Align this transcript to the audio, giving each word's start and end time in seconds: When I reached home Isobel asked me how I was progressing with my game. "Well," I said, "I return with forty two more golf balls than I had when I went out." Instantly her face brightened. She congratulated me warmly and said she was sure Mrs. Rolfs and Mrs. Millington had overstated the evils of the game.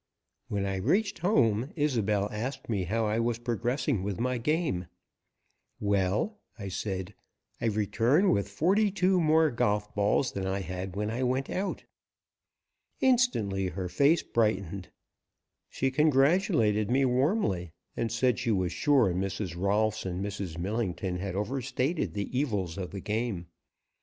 When 0.47 0.65
I 0.65 0.77
reached 0.77 1.19
home 1.19 1.71
Isobel 1.77 2.27
asked 2.31 2.67
me 2.67 2.85
how 2.85 3.05
I 3.05 3.19
was 3.19 3.37
progressing 3.37 4.01
with 4.01 4.19
my 4.19 4.39
game. 4.39 4.87
"Well," 5.79 6.39
I 6.57 6.69
said, 6.69 7.13
"I 7.61 7.67
return 7.67 8.31
with 8.31 8.49
forty 8.49 8.89
two 8.89 9.21
more 9.21 9.51
golf 9.51 9.93
balls 9.93 10.31
than 10.31 10.47
I 10.47 10.61
had 10.61 10.95
when 10.95 11.11
I 11.11 11.21
went 11.21 11.51
out." 11.51 11.83
Instantly 12.99 13.67
her 13.67 13.87
face 13.89 14.23
brightened. 14.23 14.89
She 15.69 15.91
congratulated 15.91 16.89
me 16.89 17.05
warmly 17.05 17.71
and 17.95 18.11
said 18.11 18.39
she 18.39 18.49
was 18.49 18.71
sure 18.71 19.13
Mrs. 19.13 19.55
Rolfs 19.55 20.03
and 20.03 20.25
Mrs. 20.25 20.57
Millington 20.57 21.17
had 21.17 21.35
overstated 21.35 22.15
the 22.15 22.35
evils 22.35 22.75
of 22.75 22.89
the 22.89 23.01
game. 23.01 23.45